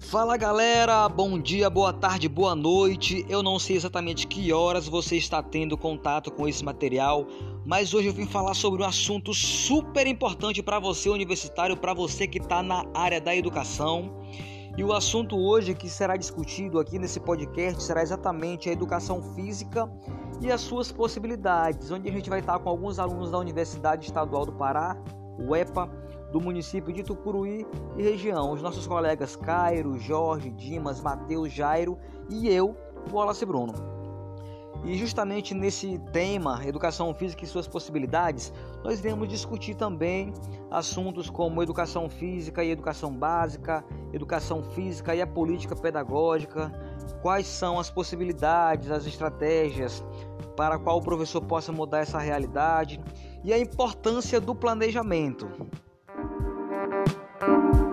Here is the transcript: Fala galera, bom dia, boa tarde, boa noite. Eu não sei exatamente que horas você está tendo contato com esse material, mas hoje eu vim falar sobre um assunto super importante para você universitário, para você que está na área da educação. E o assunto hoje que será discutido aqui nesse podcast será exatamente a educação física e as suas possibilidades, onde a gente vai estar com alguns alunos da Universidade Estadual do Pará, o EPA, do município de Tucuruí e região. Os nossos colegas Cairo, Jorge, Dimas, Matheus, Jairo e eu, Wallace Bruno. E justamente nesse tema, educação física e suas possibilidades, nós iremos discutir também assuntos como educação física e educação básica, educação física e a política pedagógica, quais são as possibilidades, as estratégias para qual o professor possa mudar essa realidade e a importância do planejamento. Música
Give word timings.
Fala 0.00 0.36
galera, 0.36 1.08
bom 1.08 1.38
dia, 1.38 1.70
boa 1.70 1.92
tarde, 1.92 2.28
boa 2.28 2.54
noite. 2.56 3.24
Eu 3.28 3.44
não 3.44 3.58
sei 3.60 3.76
exatamente 3.76 4.26
que 4.26 4.52
horas 4.52 4.88
você 4.88 5.16
está 5.16 5.40
tendo 5.40 5.76
contato 5.76 6.32
com 6.32 6.48
esse 6.48 6.64
material, 6.64 7.26
mas 7.64 7.94
hoje 7.94 8.08
eu 8.08 8.12
vim 8.12 8.26
falar 8.26 8.54
sobre 8.54 8.82
um 8.82 8.86
assunto 8.86 9.32
super 9.32 10.06
importante 10.06 10.62
para 10.62 10.80
você 10.80 11.10
universitário, 11.10 11.76
para 11.76 11.94
você 11.94 12.26
que 12.26 12.38
está 12.38 12.60
na 12.60 12.84
área 12.92 13.20
da 13.20 13.36
educação. 13.36 14.10
E 14.76 14.82
o 14.82 14.92
assunto 14.92 15.36
hoje 15.36 15.74
que 15.74 15.88
será 15.88 16.16
discutido 16.16 16.80
aqui 16.80 16.98
nesse 16.98 17.20
podcast 17.20 17.80
será 17.80 18.02
exatamente 18.02 18.68
a 18.68 18.72
educação 18.72 19.22
física 19.34 19.88
e 20.40 20.50
as 20.50 20.62
suas 20.62 20.90
possibilidades, 20.90 21.90
onde 21.90 22.08
a 22.08 22.12
gente 22.12 22.30
vai 22.30 22.40
estar 22.40 22.58
com 22.58 22.68
alguns 22.68 22.98
alunos 22.98 23.30
da 23.30 23.38
Universidade 23.38 24.06
Estadual 24.06 24.46
do 24.46 24.52
Pará, 24.52 24.96
o 25.38 25.54
EPA, 25.54 25.88
do 26.32 26.40
município 26.40 26.92
de 26.92 27.02
Tucuruí 27.02 27.66
e 27.96 28.02
região. 28.02 28.52
Os 28.52 28.62
nossos 28.62 28.86
colegas 28.86 29.36
Cairo, 29.36 29.98
Jorge, 29.98 30.50
Dimas, 30.50 31.00
Matheus, 31.00 31.52
Jairo 31.52 31.98
e 32.28 32.48
eu, 32.48 32.76
Wallace 33.12 33.44
Bruno. 33.44 33.74
E 34.84 34.94
justamente 34.94 35.52
nesse 35.52 35.98
tema, 36.10 36.66
educação 36.66 37.12
física 37.12 37.44
e 37.44 37.46
suas 37.46 37.68
possibilidades, 37.68 38.50
nós 38.82 38.98
iremos 39.00 39.28
discutir 39.28 39.74
também 39.74 40.32
assuntos 40.70 41.28
como 41.28 41.62
educação 41.62 42.08
física 42.08 42.64
e 42.64 42.70
educação 42.70 43.12
básica, 43.12 43.84
educação 44.10 44.62
física 44.62 45.14
e 45.14 45.20
a 45.20 45.26
política 45.26 45.76
pedagógica, 45.76 46.72
quais 47.20 47.46
são 47.46 47.78
as 47.78 47.90
possibilidades, 47.90 48.90
as 48.90 49.06
estratégias 49.06 50.02
para 50.56 50.78
qual 50.78 50.96
o 50.98 51.02
professor 51.02 51.42
possa 51.42 51.70
mudar 51.70 52.00
essa 52.00 52.18
realidade 52.18 53.00
e 53.44 53.52
a 53.52 53.58
importância 53.58 54.40
do 54.40 54.54
planejamento. 54.54 55.48
Música 57.40 57.89